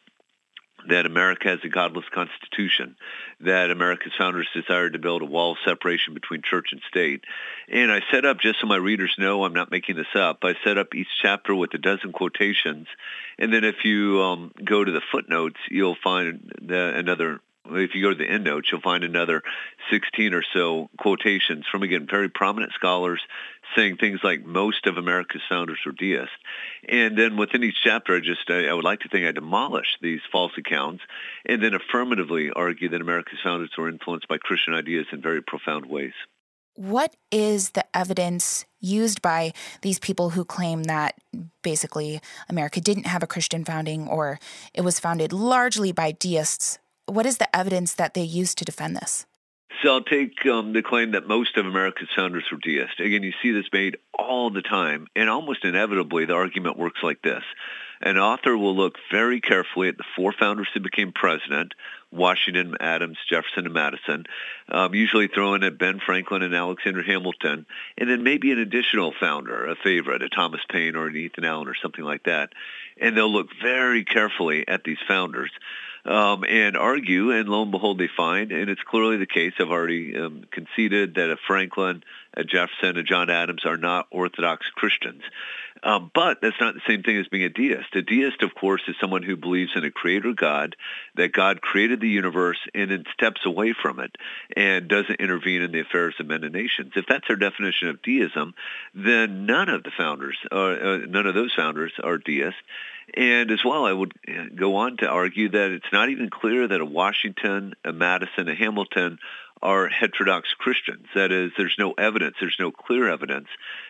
[0.89, 2.97] that America has a godless constitution,
[3.41, 7.25] that America's founders desired to build a wall of separation between church and state.
[7.69, 10.55] And I set up, just so my readers know I'm not making this up, I
[10.65, 12.87] set up each chapter with a dozen quotations.
[13.39, 18.03] And then if you um, go to the footnotes, you'll find the, another if you
[18.03, 19.43] go to the endnotes, you'll find another
[19.91, 23.21] 16 or so quotations from, again, very prominent scholars
[23.75, 26.35] saying things like most of America's founders were deists.
[26.89, 29.97] And then within each chapter, I just, I, I would like to think I demolish
[30.01, 31.03] these false accounts
[31.47, 35.87] and then affirmatively argue that America's founders were influenced by Christian ideas in very profound
[35.87, 36.13] ways.
[36.77, 41.15] What is the evidence used by these people who claim that
[41.63, 44.41] basically America didn't have a Christian founding or
[44.75, 48.97] it was founded largely by deists what is the evidence that they use to defend
[48.97, 49.27] this?
[49.83, 53.01] So I'll take um, the claim that most of America's founders were deists.
[53.01, 57.23] Again, you see this made all the time, and almost inevitably the argument works like
[57.23, 57.43] this.
[58.01, 61.75] An author will look very carefully at the four founders who became president,
[62.13, 64.25] Washington, Adams, Jefferson, and Madison,
[64.69, 67.67] um, usually throwing at Ben Franklin and Alexander Hamilton,
[67.99, 71.69] and then maybe an additional founder, a favorite, a Thomas Paine or an Ethan Allen
[71.69, 72.53] or something like that.
[73.01, 75.51] And they'll look very carefully at these founders
[76.05, 79.55] um, and argue, and lo and behold, they find, and it's clearly the case.
[79.59, 82.03] I've already um, conceded that a Franklin,
[82.35, 85.23] a Jefferson, a John Adams are not Orthodox Christians.
[85.85, 87.95] Um, but that's not the same thing as being a deist.
[87.95, 90.77] A deist, of course, is someone who believes in a creator God,
[91.15, 94.17] that God created the universe and then steps away from it
[94.57, 96.93] and doesn't intervene in the affairs of men and nations.
[96.97, 98.55] If that's our definition of deism,
[98.95, 102.59] then none of the founders, uh, uh, none of those founders are deists.
[103.13, 106.67] And as well, I would uh, go on to argue that it's not even clear
[106.67, 109.19] that a Washington, a Madison, a Hamilton
[109.65, 111.07] are heterodox Christians.
[111.15, 113.49] That is, there's no evidence, there's no clear evidence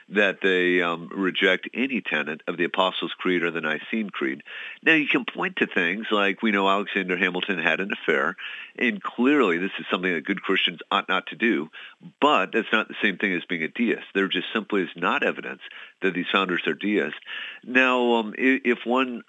[0.08, 4.42] that they um, reject any tenet of the Apostles' Creed or the Nicene Creed.
[4.84, 8.36] Now, you can point to things like we know Alexander Hamilton had an affair,
[8.78, 11.68] and clearly this is something that good Christians ought not to do,
[12.20, 14.06] but that's not the same thing as being a deist.
[14.14, 15.62] There just simply is not evidence
[16.02, 17.18] that these founders are deists.
[17.64, 19.22] Now, um, if one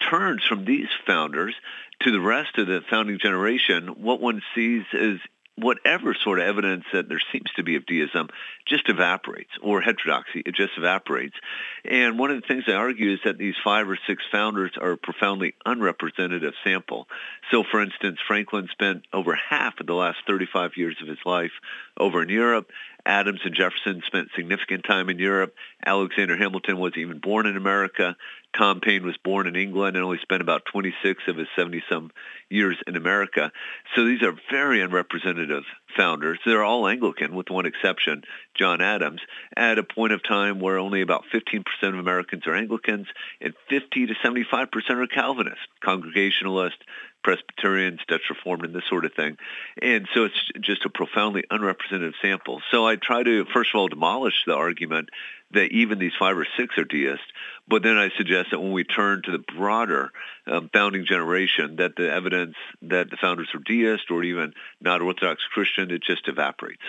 [0.00, 1.54] turns from these founders
[2.00, 5.20] to the rest of the founding generation, what one sees is
[5.56, 8.28] whatever sort of evidence that there seems to be of deism
[8.66, 11.36] just evaporates, or heterodoxy, it just evaporates.
[11.84, 14.92] And one of the things I argue is that these five or six founders are
[14.92, 17.06] a profoundly unrepresentative sample.
[17.50, 21.52] So, for instance, Franklin spent over half of the last 35 years of his life
[21.96, 22.70] over in Europe.
[23.06, 25.54] Adams and Jefferson spent significant time in Europe.
[25.84, 28.16] Alexander Hamilton wasn't even born in America.
[28.56, 32.10] Tom Paine was born in England and only spent about 26 of his 70-some
[32.48, 33.50] years in America.
[33.94, 35.64] So these are very unrepresentative
[35.96, 36.38] founders.
[36.46, 38.22] They're all Anglican, with one exception,
[38.54, 39.20] John Adams,
[39.56, 43.08] at a point of time where only about 15% of Americans are Anglicans
[43.40, 46.78] and 50 to 75% are Calvinists, Congregationalists,
[47.24, 49.36] Presbyterians, Dutch Reformed, and this sort of thing.
[49.82, 52.60] And so it's just a profoundly unrepresentative sample.
[52.70, 55.08] So I try to, first of all, demolish the argument
[55.52, 57.24] that even these five or six are deists.
[57.66, 60.10] But then I suggest that when we turn to the broader
[60.46, 65.42] um, founding generation, that the evidence that the founders were deist or even not Orthodox
[65.52, 66.82] Christian, it just evaporates.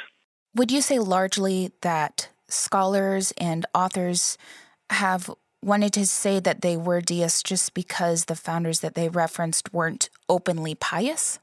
[0.56, 4.38] Would you say largely that scholars and authors
[4.90, 5.30] have
[5.64, 10.10] wanted to say that they were deists just because the founders that they referenced weren't
[10.30, 11.40] openly pious?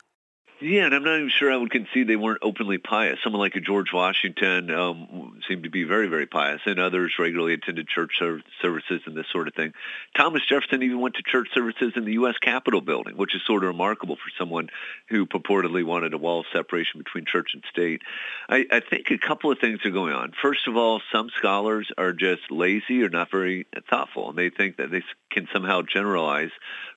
[0.63, 3.19] Yeah, and I'm not even sure I would concede they weren't openly pious.
[3.25, 7.55] Someone like a George Washington um, seemed to be very, very pious, and others regularly
[7.55, 9.73] attended church services and this sort of thing.
[10.17, 12.37] Thomas Jefferson even went to church services in the U.S.
[12.41, 14.69] Capitol building, which is sort of remarkable for someone
[15.09, 18.03] who purportedly wanted a wall of separation between church and state.
[18.49, 20.33] I, I think a couple of things are going on.
[20.41, 24.77] First of all, some scholars are just lazy or not very thoughtful, and they think
[24.77, 26.51] that they can somehow generalize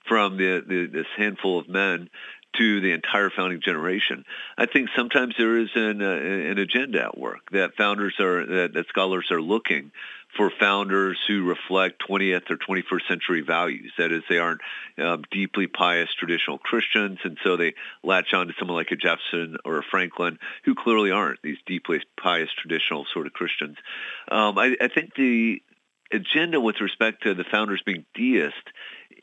[0.07, 2.09] from the, the, this handful of men
[2.57, 4.25] to the entire founding generation.
[4.57, 8.73] I think sometimes there is an, uh, an agenda at work that founders are that,
[8.73, 9.91] that scholars are looking
[10.35, 13.93] for founders who reflect 20th or 21st century values.
[13.97, 14.61] That is, they aren't
[14.97, 19.57] um, deeply pious traditional Christians, and so they latch on to someone like a Jefferson
[19.63, 23.77] or a Franklin, who clearly aren't these deeply pious traditional sort of Christians.
[24.29, 25.61] Um, I, I think the
[26.11, 28.55] agenda with respect to the founders being deist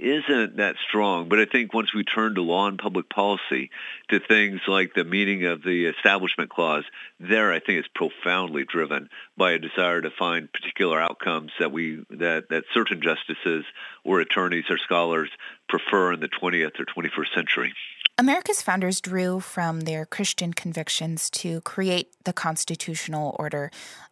[0.03, 1.29] isn't that strong.
[1.29, 3.71] But I think once we turn to law and public policy,
[4.09, 6.85] to things like the meaning of the Establishment Clause,
[7.21, 12.05] there I think it's profoundly driven by a desire to find particular outcomes that we
[12.11, 13.65] that, that certain justices
[14.05, 15.31] or attorneys or scholars
[15.69, 17.73] prefer in the 20th or 21st century.
[18.19, 23.71] America's founders drew from their Christian convictions to create the constitutional order.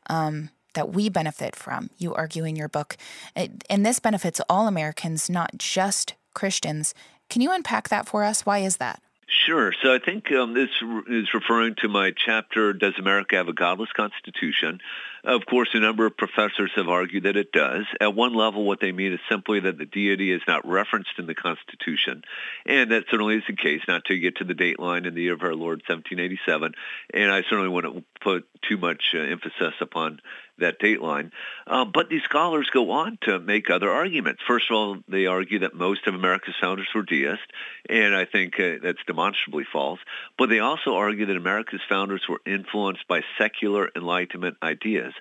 [0.09, 2.97] Um, that we benefit from, you argue in your book.
[3.35, 6.95] And this benefits all Americans, not just Christians.
[7.29, 8.47] Can you unpack that for us?
[8.47, 9.01] Why is that?
[9.47, 9.73] Sure.
[9.81, 10.71] So I think um, this
[11.09, 14.81] is referring to my chapter, Does America Have a Godless Constitution?
[15.23, 17.85] Of course, a number of professors have argued that it does.
[18.01, 21.27] At one level, what they mean is simply that the deity is not referenced in
[21.27, 22.23] the Constitution.
[22.67, 25.23] And that certainly is the case, not to get to the date line in the
[25.23, 26.73] year of our Lord, 1787.
[27.15, 30.21] And I certainly wouldn't put too much uh, emphasis upon
[30.61, 31.31] that dateline.
[31.67, 34.43] Uh, but these scholars go on to make other arguments.
[34.47, 37.45] First of all, they argue that most of America's founders were deists,
[37.89, 40.01] and I think uh, that's demonstrably false,
[40.39, 45.13] but they also argue that America's founders were influenced by secular Enlightenment ideas.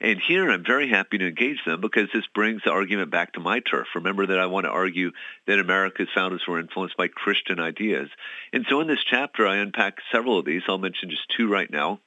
[0.00, 3.40] And here I'm very happy to engage them because this brings the argument back to
[3.40, 3.88] my turf.
[3.94, 5.12] Remember that I want to argue
[5.46, 8.08] that America's founders were influenced by Christian ideas.
[8.52, 10.62] And so in this chapter, I unpack several of these.
[10.68, 12.00] I'll mention just two right now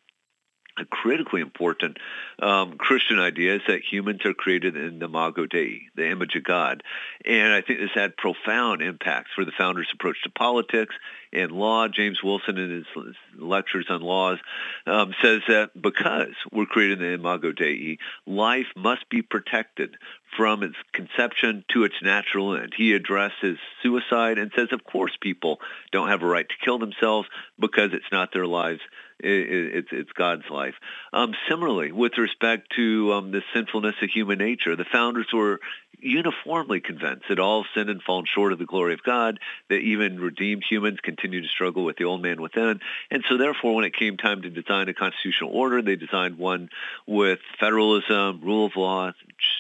[0.90, 1.98] critically important
[2.42, 6.44] um, Christian idea is that humans are created in the imago Dei, the image of
[6.44, 6.84] God.
[7.26, 10.96] And I think this had profound impacts for the founders' approach to politics
[11.34, 11.88] and law.
[11.88, 14.40] James Wilson, in his lectures on laws,
[14.88, 19.98] um, says that because we're created in the imago Dei, life must be protected
[20.36, 22.74] from its conception to its natural end.
[22.76, 25.60] He addresses suicide and says, of course, people
[25.92, 27.28] don't have a right to kill themselves
[27.60, 28.82] because it's not their lives
[29.24, 30.76] it's it's God's life.
[31.14, 35.60] Um, similarly, with respect to um, the sinfulness of human nature, the founders were
[36.02, 40.20] uniformly convinced that all sin and fallen short of the glory of God, that even
[40.20, 42.80] redeemed humans continue to struggle with the old man within.
[43.10, 46.70] And so therefore, when it came time to design a constitutional order, they designed one
[47.06, 49.12] with federalism, rule of law,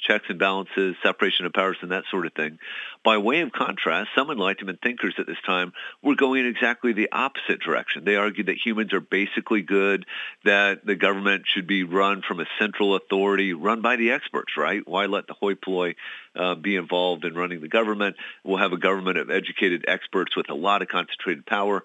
[0.01, 2.59] checks and balances, separation of powers, and that sort of thing.
[3.03, 5.73] By way of contrast, some Enlightenment thinkers at this time
[6.03, 8.05] were going in exactly the opposite direction.
[8.05, 10.05] They argued that humans are basically good,
[10.45, 14.87] that the government should be run from a central authority, run by the experts, right?
[14.87, 15.95] Why let the hoi polloi
[16.35, 18.17] uh, be involved in running the government?
[18.43, 21.83] We'll have a government of educated experts with a lot of concentrated power.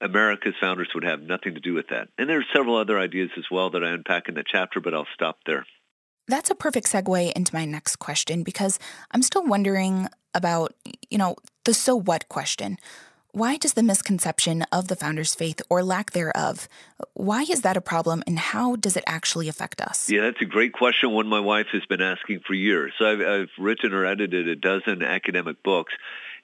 [0.00, 2.08] America's founders would have nothing to do with that.
[2.16, 4.94] And there are several other ideas as well that I unpack in the chapter, but
[4.94, 5.66] I'll stop there.
[6.26, 8.78] That's a perfect segue into my next question because
[9.10, 10.74] I'm still wondering about,
[11.10, 12.78] you know, the so what question.
[13.32, 16.68] Why does the misconception of the founder's faith or lack thereof,
[17.14, 20.08] why is that a problem and how does it actually affect us?
[20.08, 21.10] Yeah, that's a great question.
[21.10, 22.92] One my wife has been asking for years.
[22.96, 25.94] So I've, I've written or edited a dozen academic books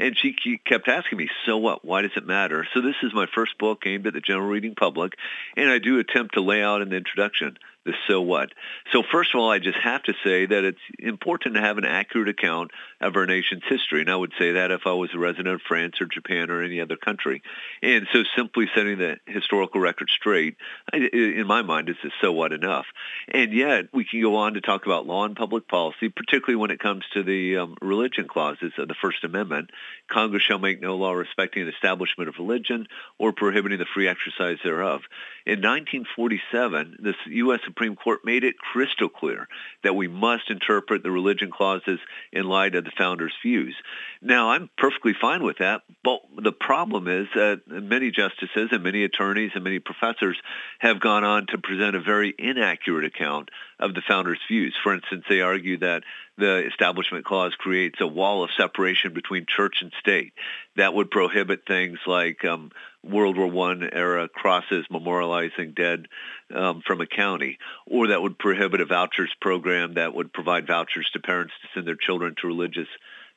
[0.01, 1.85] and she kept asking me, so what?
[1.85, 2.67] Why does it matter?
[2.73, 5.13] So this is my first book aimed at the general reading public,
[5.57, 8.51] and I do attempt to lay out in the introduction the so what.
[8.93, 11.85] So first of all, I just have to say that it's important to have an
[11.85, 14.03] accurate account of our nation's history.
[14.03, 16.63] And I would say that if I was a resident of France or Japan or
[16.63, 17.43] any other country.
[17.83, 20.57] And so simply setting the historical record straight,
[20.93, 22.87] in my mind, is a so what enough.
[23.29, 26.71] And yet we can go on to talk about law and public policy, particularly when
[26.71, 29.71] it comes to the um, religion clauses of the First Amendment.
[30.09, 32.87] Congress shall make no law respecting the establishment of religion
[33.19, 35.03] or prohibiting the free exercise thereof.
[35.47, 37.61] In 1947, the U.S.
[37.71, 39.47] Supreme Court made it crystal clear
[39.85, 42.01] that we must interpret the religion clauses
[42.33, 43.77] in light of the founders' views.
[44.21, 49.05] Now, I'm perfectly fine with that, but the problem is that many justices and many
[49.05, 50.37] attorneys and many professors
[50.81, 54.77] have gone on to present a very inaccurate account of the founders' views.
[54.83, 56.03] For instance, they argue that
[56.41, 60.33] the Establishment Clause creates a wall of separation between church and state
[60.77, 62.73] that would prohibit things like um,
[63.05, 66.07] World War One era crosses memorializing dead
[66.55, 71.09] um, from a county, or that would prohibit a vouchers program that would provide vouchers
[71.13, 72.89] to parents to send their children to religious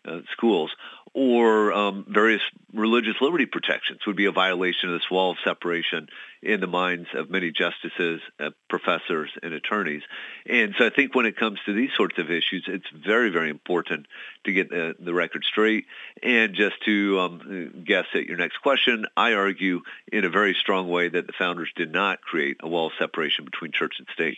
[0.08, 0.72] uh, schools,
[1.14, 2.42] or um, various
[2.74, 6.08] religious liberty protections would be a violation of this wall of separation
[6.42, 10.02] in the minds of many justices, uh, professors, and attorneys.
[10.48, 13.50] And so I think when it comes to these sorts of issues, it's very, very
[13.50, 14.08] important
[14.46, 15.86] to get the, the record straight.
[16.24, 19.82] And just to um, guess at your next question, I argue
[20.12, 23.46] in a very strong way that the founders did not create a wall of separation
[23.46, 24.38] between church and state.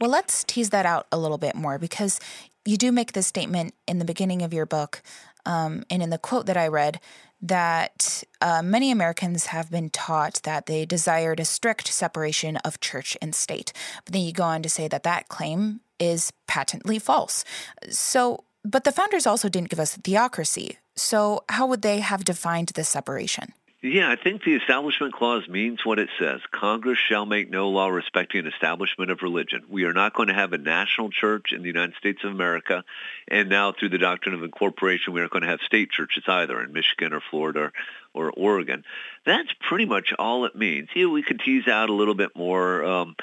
[0.00, 2.18] Well, let's tease that out a little bit more because
[2.64, 5.02] you do make this statement in the beginning of your book
[5.46, 7.00] um, and in the quote that I read
[7.42, 13.16] that uh, many Americans have been taught that they desired a strict separation of church
[13.20, 13.72] and state.
[14.04, 17.44] But then you go on to say that that claim is patently false.
[17.90, 20.78] So, but the founders also didn't give us theocracy.
[20.94, 23.52] So, how would they have defined this separation?
[23.84, 26.40] Yeah, I think the Establishment Clause means what it says.
[26.52, 29.64] Congress shall make no law respecting an establishment of religion.
[29.68, 32.84] We are not going to have a national church in the United States of America.
[33.26, 36.62] And now through the doctrine of incorporation, we aren't going to have state churches either
[36.62, 37.72] in Michigan or Florida or
[38.14, 38.84] Oregon.
[39.24, 40.88] That's pretty much all it means.
[40.94, 43.16] Yeah, we could tease out a little bit more, um,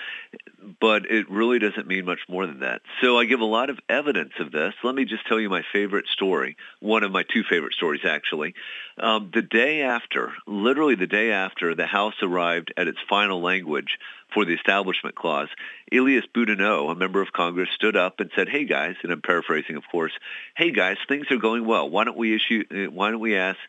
[0.79, 2.81] but it really doesn't mean much more than that.
[3.01, 4.73] So I give a lot of evidence of this.
[4.83, 8.53] Let me just tell you my favorite story, one of my two favorite stories actually.
[8.97, 13.97] Um, the day after, literally the day after the House arrived at its final language
[14.33, 15.49] for the Establishment Clause,
[15.91, 19.75] Elias Boudinot, a member of Congress, stood up and said, "Hey guys," and I'm paraphrasing,
[19.75, 20.13] of course.
[20.55, 21.89] "Hey guys, things are going well.
[21.89, 22.63] Why don't we issue?
[22.71, 23.59] Uh, why don't we ask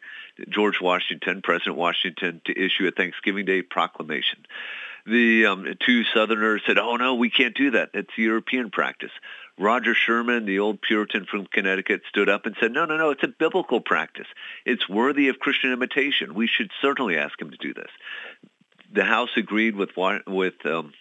[0.48, 4.46] George Washington, President Washington, to issue a Thanksgiving Day proclamation?"
[5.06, 7.90] The um, two Southerners said, "Oh no, we can't do that.
[7.94, 9.12] It's European practice."
[9.58, 13.10] Roger Sherman, the old Puritan from Connecticut, stood up and said, "No, no, no.
[13.10, 14.26] It's a biblical practice.
[14.64, 16.34] It's worthy of Christian imitation.
[16.34, 17.90] We should certainly ask him to do this."
[18.92, 19.90] The House agreed with
[20.26, 20.92] with um,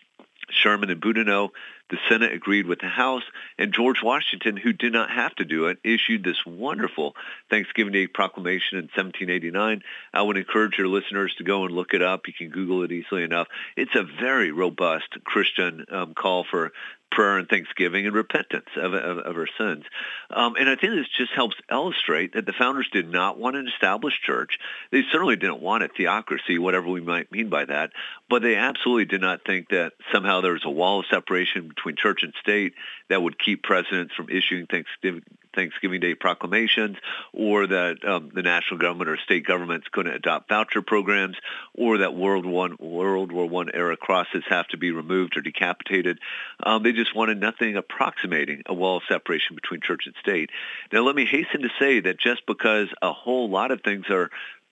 [0.51, 1.49] Sherman and Boudinot.
[1.89, 3.23] The Senate agreed with the House,
[3.57, 7.15] and George Washington, who did not have to do it, issued this wonderful
[7.49, 9.81] Thanksgiving Day proclamation in 1789.
[10.13, 12.27] I would encourage your listeners to go and look it up.
[12.27, 13.47] You can Google it easily enough.
[13.75, 16.71] It's a very robust Christian um, call for
[17.11, 19.83] prayer and thanksgiving and repentance of, of, of our sins.
[20.29, 23.67] Um, and I think this just helps illustrate that the founders did not want an
[23.67, 24.59] established church.
[24.91, 27.91] They certainly didn't want a theocracy, whatever we might mean by that.
[28.29, 31.95] But they absolutely did not think that somehow there was a wall of separation between
[31.95, 32.73] church and state
[33.09, 35.23] that would keep presidents from issuing Thanksgiving,
[35.55, 36.97] Thanksgiving Day proclamations,
[37.33, 41.37] or that um, the national government or state governments couldn't adopt voucher programs,
[41.73, 46.19] or that World One World War One era crosses have to be removed or decapitated.
[46.63, 50.49] Um, they just wanted nothing approximating a wall of separation between church and state.
[50.91, 54.29] Now, let me hasten to say that just because a whole lot of things are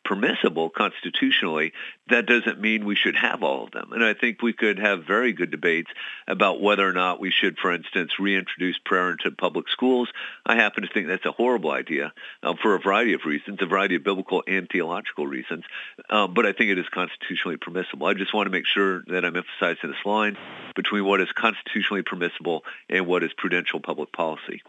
[0.08, 1.74] permissible constitutionally,
[2.10, 3.92] that doesn't mean we should have all of them.
[3.92, 5.92] And I think we could have very good debates
[6.28, 10.08] about whether or not we should, for instance, reintroduce prayer into public schools.
[10.46, 13.66] I happen to think that's a horrible idea uh, for a variety of reasons, a
[13.66, 15.66] variety of biblical and theological reasons.
[16.10, 18.08] Uh, but I think it is constitutionally permissible.
[18.08, 20.38] I just want to make sure that I'm emphasizing this line
[20.76, 24.62] between what is constitutionally permissible and what is prudential public policy.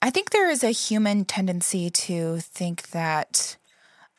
[0.00, 3.56] I think there is a human tendency to think that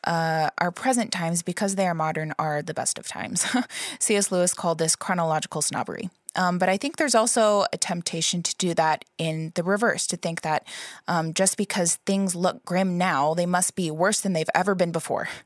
[0.04, 3.46] uh, our present times, because they are modern, are the best of times.
[3.98, 4.32] C.S.
[4.32, 6.10] Lewis called this chronological snobbery.
[6.36, 10.16] Um, but I think there's also a temptation to do that in the reverse, to
[10.16, 10.66] think that
[11.08, 14.92] um, just because things look grim now, they must be worse than they've ever been
[14.92, 15.28] before.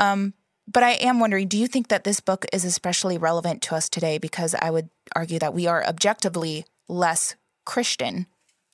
[0.00, 0.34] Um,
[0.66, 3.88] but I am wondering do you think that this book is especially relevant to us
[3.88, 4.18] today?
[4.18, 7.36] Because I would argue that we are objectively less
[7.66, 8.26] Christian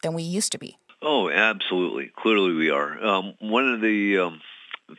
[0.03, 0.79] than we used to be.
[1.03, 2.13] Oh, absolutely.
[2.17, 3.05] Clearly, we are.
[3.05, 4.41] Um, one of the um,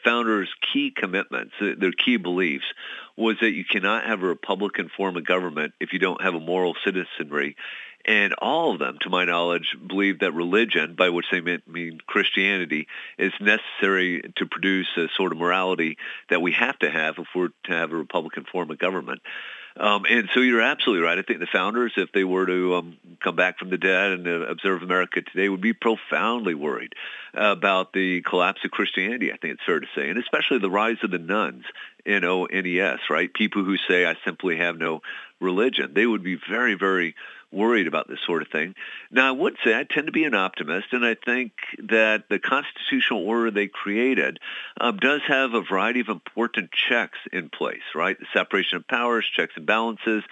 [0.03, 2.65] founders' key commitments, uh, their key beliefs,
[3.15, 6.39] was that you cannot have a Republican form of government if you don't have a
[6.39, 7.55] moral citizenry.
[8.03, 12.87] And all of them, to my knowledge, believe that religion, by which they mean Christianity,
[13.19, 15.97] is necessary to produce a sort of morality
[16.29, 19.21] that we have to have if we're to have a Republican form of government.
[19.81, 21.17] Um, and so you're absolutely right.
[21.17, 24.27] I think the founders, if they were to um, come back from the dead and
[24.27, 26.93] uh, observe America today, would be profoundly worried
[27.33, 30.97] about the collapse of Christianity, I think it's fair to say, and especially the rise
[31.01, 31.63] of the nones,
[32.05, 33.33] N-O-N-E-S, right?
[33.33, 35.01] People who say, I simply have no
[35.39, 35.93] religion.
[35.95, 37.15] They would be very, very
[37.51, 38.75] worried about this sort of thing.
[39.11, 42.39] Now, I would say I tend to be an optimist, and I think that the
[42.39, 44.39] constitutional order they created
[44.79, 48.17] um, does have a variety of important checks in place, right?
[48.17, 50.23] The separation of powers, checks and balances,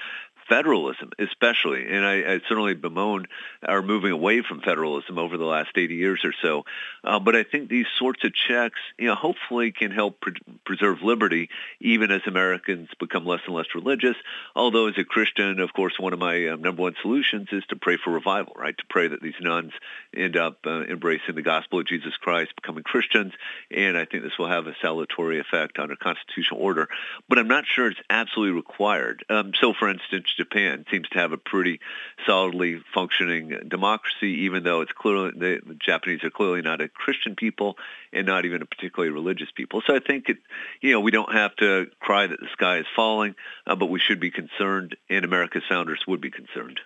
[0.50, 1.88] federalism, especially.
[1.88, 3.28] And I, I certainly bemoan
[3.64, 6.66] our moving away from federalism over the last 80 years or so.
[7.04, 10.34] Uh, but I think these sorts of checks, you know, hopefully can help pre-
[10.66, 14.16] preserve liberty even as Americans become less and less religious.
[14.56, 17.76] Although as a Christian, of course, one of my um, number one solutions is to
[17.76, 18.78] pray for revival, right?
[18.78, 19.72] To pray that these nones
[20.16, 23.34] end up uh, embracing the gospel of Jesus Christ, becoming Christians.
[23.70, 26.90] And I think this will have a salutary effect on a constitutional order.
[27.28, 29.24] But I'm not sure it's absolutely required.
[29.30, 31.80] Um, so, for instance, Japan seems to have a pretty
[32.26, 37.76] solidly functioning democracy, even though it's clearly the, Japanese are clearly not a Christian people
[38.14, 39.84] and not even a particularly religious people.
[39.86, 40.38] So I think it,
[40.82, 43.36] you know, we don't have to cry that the sky is falling,
[43.68, 46.80] uh, but we should be concerned, and America's founders would be concerned.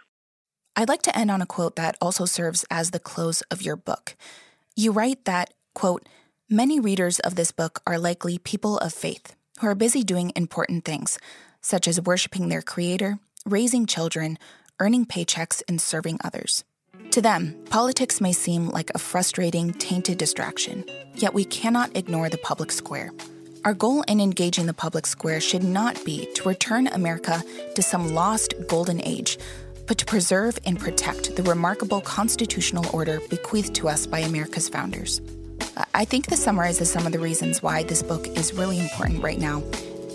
[0.76, 3.76] I'd like to end on a quote that also serves as the close of your
[3.76, 4.16] book.
[4.76, 6.10] You write that, quote,
[6.50, 10.84] many readers of this book are likely people of faith who are busy doing important
[10.84, 11.20] things,
[11.62, 14.38] such as worshiping their creator raising children,
[14.80, 16.64] earning paychecks, and serving others.
[17.12, 20.86] To them, politics may seem like a frustrating, tainted distraction,
[21.16, 23.12] yet we cannot ignore the public square.
[23.66, 27.44] Our goal in engaging the public square should not be to return America
[27.76, 29.38] to some lost golden age,
[29.88, 35.22] but to preserve and protect the remarkable constitutional order bequeathed to us by America's founders.
[35.94, 39.40] I think this summarizes some of the reasons why this book is really important right
[39.40, 39.64] now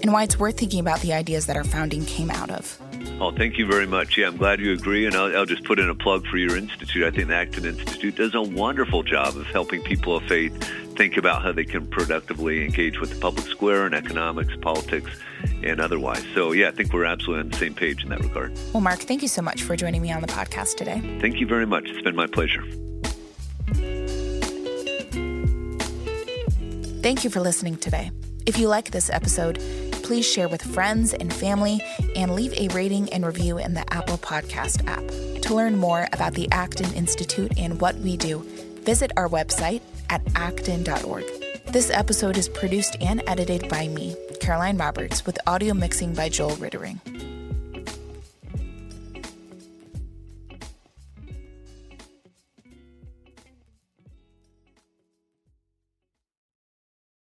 [0.02, 2.78] and why it's worth thinking about the ideas that our founding came out of.
[3.20, 4.16] Oh, thank you very much.
[4.16, 6.56] Yeah, I'm glad you agree, and I'll, I'll, just put in a plug for your
[6.56, 7.02] institute.
[7.02, 10.56] I think the Acton Institute does a wonderful job of helping people of faith
[10.96, 15.10] think about how they can productively engage with the public square and economics, politics,
[15.64, 16.24] and otherwise.
[16.32, 18.56] So, yeah, I think we're absolutely on the same page in that regard.
[18.72, 21.00] Well, Mark, thank you so much for joining me on the podcast today.
[21.20, 21.86] Thank you very much.
[21.88, 22.62] It's been my pleasure.
[27.02, 28.12] Thank you for listening today.
[28.46, 29.60] If you like this episode,
[30.08, 31.82] please share with friends and family
[32.16, 35.06] and leave a rating and review in the Apple Podcast app.
[35.42, 38.40] To learn more about the Acton Institute and what we do,
[38.86, 41.26] visit our website at acton.org.
[41.66, 46.56] This episode is produced and edited by me, Caroline Roberts, with audio mixing by Joel
[46.56, 47.02] Rittering.